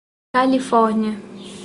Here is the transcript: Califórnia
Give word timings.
Califórnia 0.33 1.13